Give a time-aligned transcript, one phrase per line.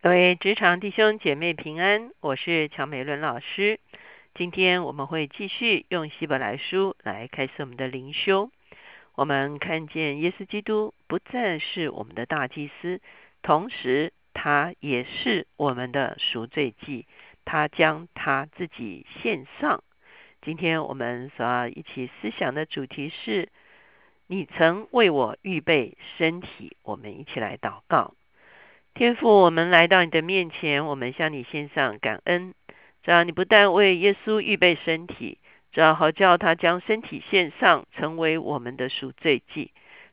[0.00, 3.80] 各位职场弟兄姐妹平安，我是乔美伦老师。
[4.32, 8.52] 今天我们会继续用希伯来书来开始我们的灵修。
[9.16, 13.00] 我们看见耶稣基督不再是我们的大祭司，
[13.42, 17.04] 同时他也是我们的赎罪祭。
[17.44, 19.82] 他将他自己献上。
[20.40, 23.48] 今天我们所要一起思想的主题是：
[24.28, 26.76] 你曾为我预备身体。
[26.84, 28.14] 我们一起来祷告。
[28.98, 32.52] 天父，我们来到你的面前，我们向你献上感恩。
[33.04, 35.38] 主要你不但为耶稣预备身体，
[35.70, 39.70] 主要好叫他将身体献上，成为我们的赎罪祭。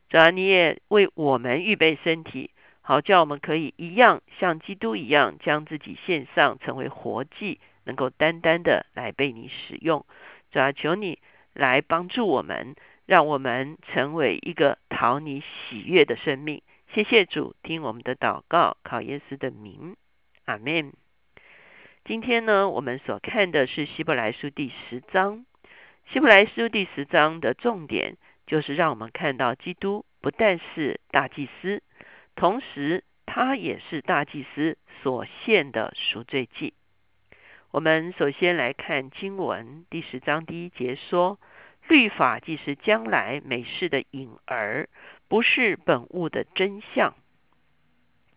[0.08, 2.50] 主要你也为我们预备身体，
[2.80, 10.06] 好叫我们可以一样像基督一样，将自己献上，成为活祭，能够单单的来被你使用。
[10.52, 11.18] 主要求你
[11.54, 16.62] 来帮助我们，让我们成为一个讨你喜悦的生命。
[16.92, 19.96] 谢谢主，听我们的祷告，考耶稣的名，
[20.46, 20.92] 阿门。
[22.04, 25.44] 今天呢，我们所看的是希伯来书第十章。
[26.10, 31.82] 希伯来书第十章的重点就是让我们看到，基督不但是大祭司，
[32.34, 36.72] 同时他也是大祭司所献的赎罪祭。
[37.72, 41.38] 我们首先来看经文第十章第一节说
[41.88, 44.88] ：“律法既是将来美事的影儿。”
[45.28, 47.14] 不是本物的真相，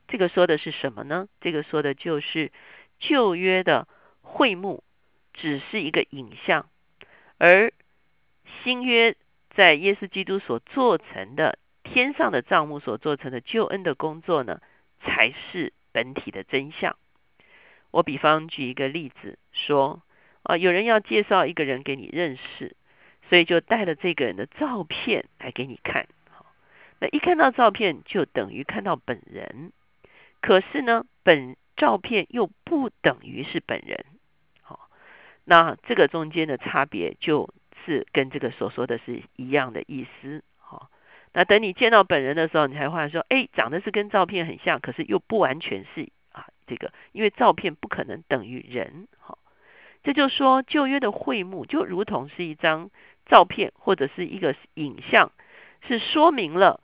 [0.08, 1.28] 这个说的是什么呢？
[1.40, 2.52] 这个说的就是
[3.00, 3.88] 旧约的
[4.22, 4.84] 会幕
[5.34, 6.68] 只是一个影像，
[7.38, 7.72] 而
[8.64, 9.16] 新约
[9.52, 14.60] 在耶稣基督所做成的天上的账目所做成的救恩的工作呢，
[15.00, 16.98] 才是本体的真相。
[17.92, 20.02] 我比方举一个例子说，
[20.44, 22.76] 啊，有人要介绍一个人给你认识，
[23.30, 26.08] 所以就带了这个人的照片来给你看。
[27.02, 29.72] 那一看到照片，就等于看到本人。
[30.42, 34.06] 可是呢，本照片又不等于是本人。
[34.62, 34.90] 好，
[35.46, 37.54] 那这个中间的差别，就
[37.86, 40.44] 是跟这个所说的是一样的意思。
[40.58, 40.90] 好，
[41.34, 46.48] 那等你见到本人的时候，你才发现说，哎，长得是跟照片很像，可是又不完全是啊。
[46.68, 49.08] 这个因为照片不可能等于人。
[49.20, 49.40] 好，
[50.04, 52.92] 这就说旧约的会幕就如同是一张
[53.26, 55.32] 照片或者是一个影像，
[55.88, 56.82] 是说明了。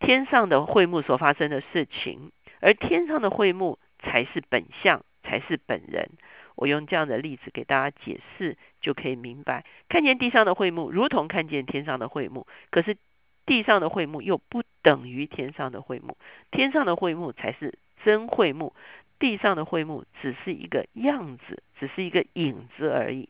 [0.00, 6.10] 天上的会幕所发生的事情，而天上的会幕才是本相，才是本人。
[6.54, 12.96] 我用这样的例子给大家解释，就可以明白：看见地上的会幕，如同看见天上的会幕；可是
[13.44, 16.16] 地上的会幕又不等于天上的会幕，
[16.50, 18.74] 天上的会幕才是真会幕，
[19.18, 23.28] 地上的会幕只是一个样子，只是一个影子而已。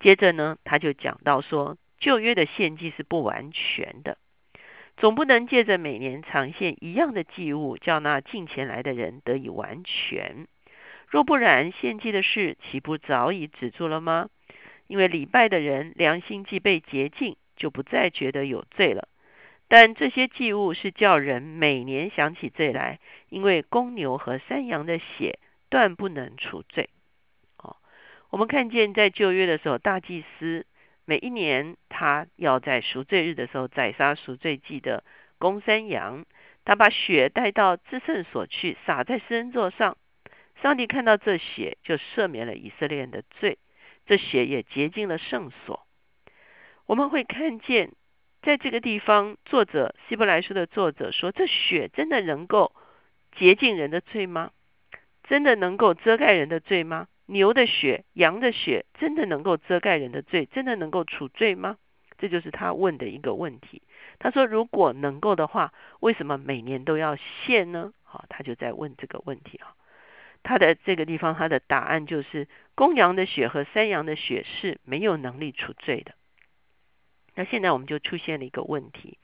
[0.00, 4.16] 接着呢，他就讲到说，旧约的献祭是不完全的。
[4.96, 10.46] 总不能借着每年长献一样的祭物，叫那进前来的人得以完全。
[11.08, 14.28] 若不然，献祭的事岂不早已止住了吗？
[14.86, 19.08] 因为礼拜的人良心既被洁净，就不再觉得有罪了。
[19.66, 25.38] 但这些祭物是叫人每年想起罪来，因为公牛和山羊的血
[25.70, 26.90] 断不能除罪。
[27.58, 27.76] 哦，
[28.30, 30.66] 我们看见在旧约的时候，大祭司。
[31.06, 35.04] 每一年，他要在赎罪日的时候宰杀赎罪祭的
[35.38, 36.24] 公山羊，
[36.64, 39.96] 他把血带到至圣所去，洒在施恩座上。
[40.62, 43.58] 上帝看到这血，就赦免了以色列人的罪，
[44.06, 45.86] 这血也洁净了圣所。
[46.86, 47.92] 我们会看见，
[48.40, 52.72] 在这个地方，作者希伯来书的作者说：这血真的能够
[53.36, 54.52] 洁净人的罪吗？
[55.24, 57.08] 真的能够遮盖人的罪吗？
[57.26, 60.46] 牛的血、羊的血，真的能够遮盖人的罪？
[60.46, 61.78] 真的能够除罪吗？
[62.18, 63.82] 这就是他问的一个问题。
[64.18, 69.74] 他说：“如果能够的话，为什么每年都要献呢？”好，他就在问这个问题啊。
[70.42, 76.14] 他的这个地方，他的答案就是：公羊的血和山羊的血是没有能力除罪的。
[77.34, 79.18] 那现在我们就出现了一个问题，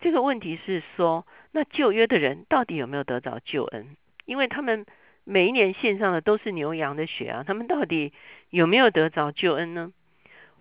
[0.00, 3.96] 这个问题是说，那旧约的人到底有没有得着救恩？
[4.24, 4.86] 因为他们。
[5.24, 8.12] 每一年献上的都是牛羊的血啊，他们到底
[8.48, 9.92] 有没有得着救恩呢？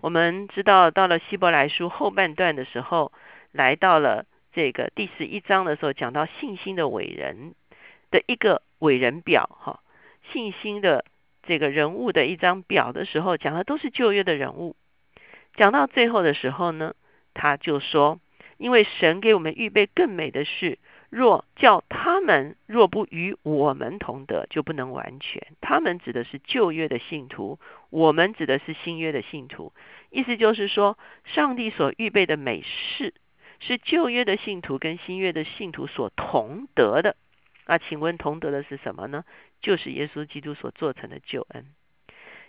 [0.01, 3.11] 我们知道，到了希伯来书后半段的时候，
[3.51, 7.53] 来到了这个第十一章的时候，讲到信心的伟人
[8.11, 9.81] 的一个伟人表，哈，
[10.31, 11.03] 信心的
[11.43, 14.75] 这个人物的一张表的时候，讲的都是旧约的人物。
[15.55, 16.93] 讲到最后的时候呢，
[17.33, 18.19] 他就说，
[18.57, 20.77] 因为神给我们预备更美的事。
[21.09, 25.41] 若叫他们若不与我们同德，就不能完全。
[25.59, 27.59] 他们指的是旧约的信徒，
[27.89, 29.73] 我们指的是新约的信徒。
[30.11, 33.13] 意思就是说，上帝所预备的美事，
[33.59, 37.15] 是旧约的信徒跟新约的信徒所同得的。
[37.65, 39.25] 那请问同得的是什么呢？
[39.61, 41.65] 就是耶稣基督所做成的救恩。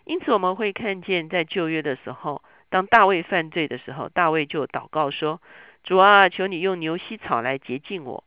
[0.05, 5.41] 因此我们会看见，在旧约的时候，当大卫犯罪的时候，大卫就祷告说
[5.83, 8.25] ：“主啊，求你用牛膝草来洁净我。”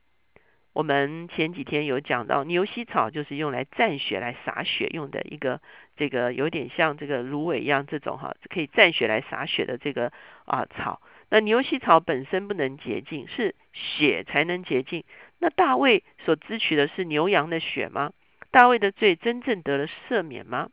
[0.74, 5.62] 我们前几天有讲到，牛膝草就是用来蘸血、来洒血用的一个，
[5.96, 10.12] 这个有点像这个芦苇一样，这种哈可以蘸血来洒血的这个
[10.46, 11.00] 啊草。
[11.30, 15.04] 那牛膝草本身不能洁净，是血才能洁净。
[15.40, 18.12] 那大卫所支取的是牛羊的血吗？
[18.50, 20.70] 大卫的罪真正得了赦免吗？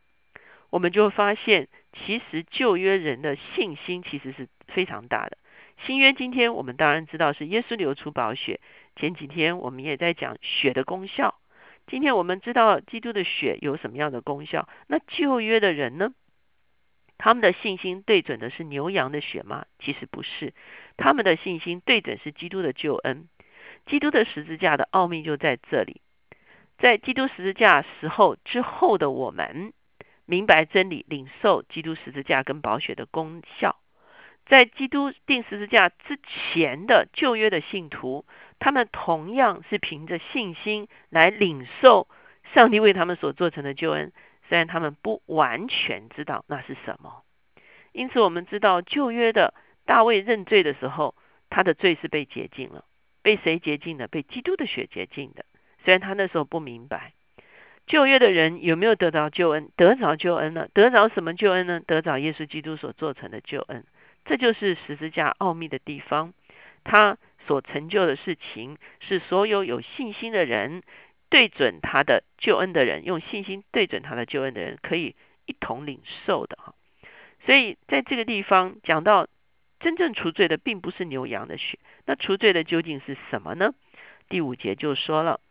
[0.71, 5.37] 我们就发现，其实旧约人的信心其实是非常大的。
[5.85, 8.59] 新约今天我们当然知道是耶稣流出宝血。
[8.95, 11.39] 前几天我们也在讲血的功效。
[11.87, 14.69] 今天我们知道基督的血有什么样的功效？
[14.87, 16.13] 那旧约的人呢？
[17.17, 19.65] 他们的信心对准的是牛羊的血吗？
[19.79, 20.53] 其实不是，
[20.97, 23.27] 他们的信心对准是基督的救恩。
[23.87, 26.01] 基督的十字架的奥秘就在这里，
[26.77, 29.73] 在基督十字架时候之后的我们，
[30.25, 33.80] 明白真理，领受基督十字架跟宝血的功效。
[34.45, 38.25] 在基督定十字架之前的旧约的信徒，
[38.59, 42.07] 他们同样是凭着信心来领受
[42.53, 44.11] 上帝为他们所做成的救恩，
[44.49, 47.23] 虽然他们不完全知道那是什么。
[47.93, 49.53] 因此，我们知道旧约的
[49.85, 51.15] 大卫认罪的时候，
[51.49, 52.85] 他的罪是被洁净了，
[53.21, 54.07] 被谁洁净的？
[54.07, 55.45] 被基督的血洁净的。
[55.83, 57.13] 虽然他那时候不明白，
[57.87, 59.69] 旧约的人有没有得到救恩？
[59.75, 61.79] 得着救恩了，得着什么救恩呢？
[61.79, 63.83] 得着耶稣基督所做成的救恩。
[64.25, 66.33] 这就是十字架奥秘的地方，
[66.83, 70.83] 他所成就的事情是所有有信心的人
[71.29, 75.15] 对准他的救恩的人，用信心对准他的救恩的人，可以
[75.45, 76.75] 一同领受的哈。
[77.45, 79.27] 所以在这个地方讲到，
[79.79, 83.73] 真正除罪的并不是牛羊的血，那除罪的究竟是什么呢？
[84.29, 85.41] 第五节就说了，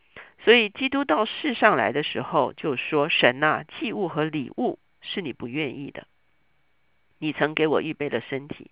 [0.45, 6.07] 所以基督到世上来的时候，就说神呐，祭物和礼物是你不愿意的。
[7.21, 8.71] 你曾给我预备了身体，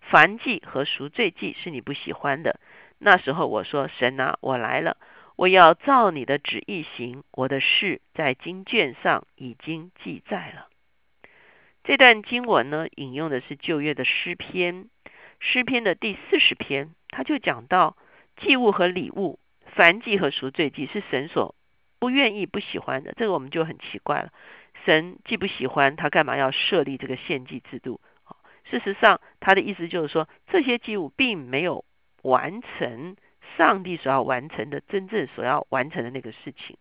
[0.00, 2.58] 凡祭和赎罪祭是你不喜欢的。
[2.96, 4.96] 那时候我说：“神啊，我来了，
[5.36, 7.24] 我要照你的旨意行。
[7.30, 10.68] 我的事在经卷上已经记载了。”
[11.84, 14.88] 这段经文呢，引用的是旧约的诗篇，
[15.38, 17.98] 诗篇的第四十篇，他就讲到
[18.38, 21.54] 祭物和礼物，凡祭和赎罪祭是神所
[22.00, 23.14] 不愿意、不喜欢的。
[23.16, 24.32] 这个我们就很奇怪了。
[24.84, 28.00] 神既不喜欢他，干嘛要设立这个献祭制度？
[28.64, 31.84] 事实上，他的意思就是说，这些祭物并没有
[32.22, 33.16] 完成
[33.56, 36.78] 上帝所要完成的真正所要完成的那个事情，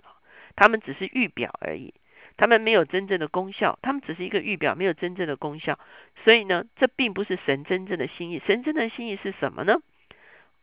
[0.55, 1.93] 他们只是预表而已，
[2.37, 5.79] 他们没有真正的功效，他们只是一个预表，没有真正的功效。
[6.23, 8.41] 所以呢，这并不是神真正的心意。
[8.45, 9.81] 神真正的心意是什么呢？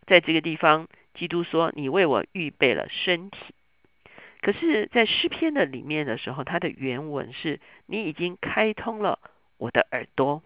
[0.07, 3.55] 在这个地方，基督说：“你为我预备了身体。”
[4.47, 9.19] 可是，在诗篇的里面的时候，它的原文是你已经开通了
[9.57, 10.41] 我的耳朵。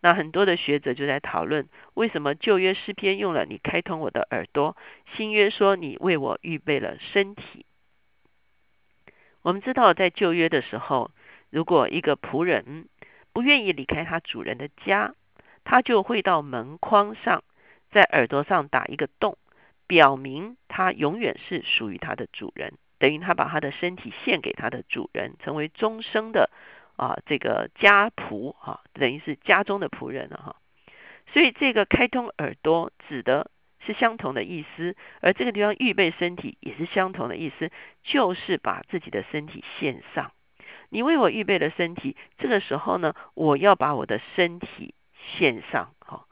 [0.00, 4.76] 那很多的学者就在讨论，为什么旧约诗篇用了你开通我的耳朵，
[5.16, 7.64] 新约说你为我预备了身体。
[9.40, 11.10] 我们知道，在旧约的时候，
[11.48, 12.90] 如果一个仆人
[13.32, 15.14] 不愿意离开他主人的家，
[15.64, 17.42] 他就会到门框上，
[17.90, 19.38] 在耳朵上打一个洞，
[19.86, 22.74] 表明他永远是属于他的主人。
[22.98, 26.50] 等于他把他的身体献给他的主人，成为终生的
[26.96, 30.56] 啊这个家仆哈，等于是家中的仆人了哈。
[31.32, 33.50] 所以这个开通耳朵指的
[33.86, 37.70] 是相同的意思，而这个地方预备身体也是相同的意思，
[38.02, 40.32] 就是把自己的身体献上。
[40.88, 44.94] 你为我预备了身体，这个时候呢，我要把我的身体
[45.36, 46.24] 献上哈。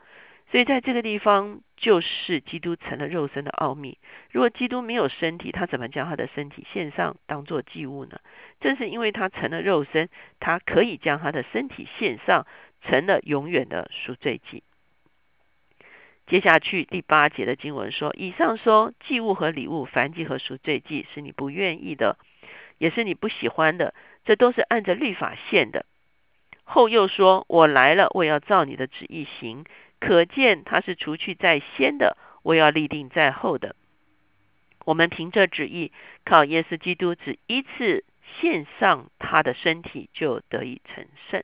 [0.50, 3.98] 所以在这个地方，就是基督成了肉身的奥秘。
[4.30, 8.20] 如果基督没有身体，他怎么将他的身体献上当做祭物呢？
[8.60, 12.46] 正是因为他成了肉身，他可以将他的身体献上，
[12.82, 14.62] 成了永远的赎罪祭。
[16.28, 22.18] 接下去第八节的经文说：“以上说祭物和礼物，凡祭和赎罪祭，是你不愿意的，
[22.78, 25.86] 也是你不喜欢的，这都是按着律法献的。”
[26.62, 29.64] 后又说：“我来了，我要照你的旨意行。”
[30.00, 33.76] 可见他是除去在先的，我要立定在后的。
[34.84, 35.92] 我们凭着旨意，
[36.24, 38.04] 靠耶稣基督只一次
[38.38, 41.42] 献上他的身体，就得以成圣。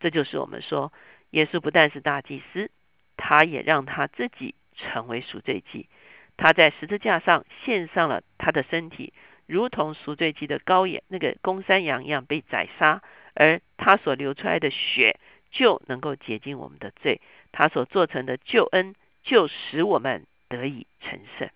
[0.00, 0.92] 这就是我们说，
[1.30, 2.70] 耶稣不但是大祭司，
[3.16, 5.88] 他也让他自己成为赎罪祭。
[6.36, 9.12] 他在十字架上献上了他的身体，
[9.46, 13.00] 如同赎罪祭的羔羊，那个公山羊一样被宰杀，
[13.34, 15.20] 而他所流出来的血
[15.52, 17.20] 就能够洁净我们的罪。
[17.52, 21.50] 他所做成的救恩，就使我们得以成圣。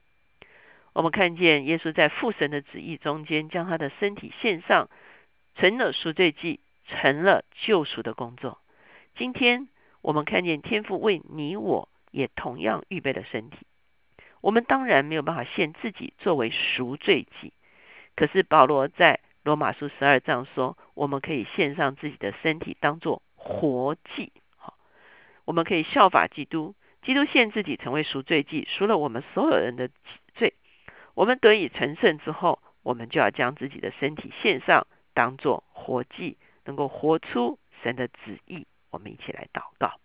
[0.93, 4.88] 我们看见耶稣在父神的旨意中间，将他的身体献上，
[5.57, 8.59] 成了赎罪祭，成了救赎的工作。
[9.17, 9.69] 今天
[10.00, 13.67] 我们看见天父为你我也同样预备了身体。
[14.41, 17.53] 我们当然没有办法献自己作为赎罪祭，
[18.15, 24.33] 可是保罗在罗马书十二章说，我们可以献上自己的身体当做活祭。
[25.47, 29.88] 我们可以效法基督，基督献自己成为赎罪祭，赎了我们所有人的
[30.35, 30.55] 罪。
[31.15, 38.67] 我们得以成圣之后，我们就要将自己的身体献上，当做活祭，能够活出神的旨意。
[38.91, 40.00] 我们一起来祷告。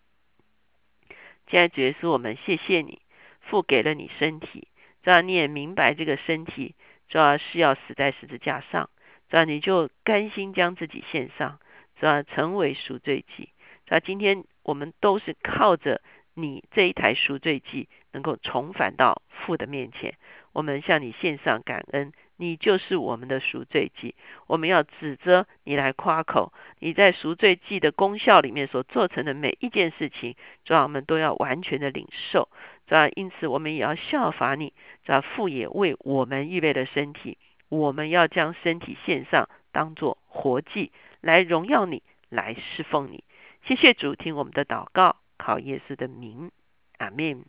[1.47, 3.01] 亲爱的主耶稣，我们谢谢你，
[3.41, 4.67] 父给了你身体，
[5.01, 6.75] 这样你也明白这个身体
[7.09, 8.89] 主要是要死在十字架上，
[9.27, 11.59] 这样你就甘心将自己献上，
[11.99, 13.49] 这样成为赎罪祭。
[13.91, 16.01] 那今天我们都是靠着
[16.33, 20.15] 你这一台赎罪祭，能够重返到父的面前。
[20.53, 22.13] 我们向你献上感恩。
[22.37, 24.15] 你就是我们的赎罪祭，
[24.47, 26.53] 我们要指着你来夸口。
[26.79, 32.47] 你在赎罪祭的功效里面所做成的每一件事情，主要我们都要完全的领受。
[32.87, 34.71] 主要因此，我们也要效法你。
[35.03, 43.25] 主要父也为我们预备了身体，我们要将身体献上，当做活祭，来荣耀你，来侍奉你。
[43.63, 46.51] 谢谢主，听我们的祷告，靠耶稣的名，
[46.97, 47.45] 阿门。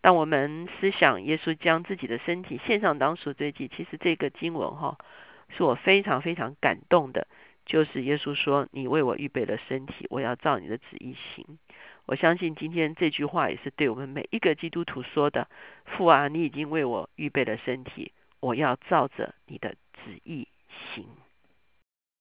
[0.00, 4.98] 当我们思想耶稣将自己的身体献上当赎罪祭，其实这个经文哈，
[5.56, 7.26] 是我非常非常感动的。
[7.66, 11.58] 就是耶稣说：“你为我预备了身体，我要照你的旨意行。”
[12.06, 15.48] 我相信今天这句话也是对我们每一个基督徒说的
[15.86, 20.48] ：“父啊，你已经为我预备了身体，我要照着你的旨意
[20.94, 21.06] 行。”